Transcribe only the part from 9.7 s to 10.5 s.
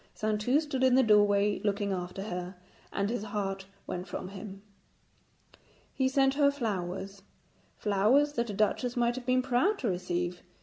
to receive.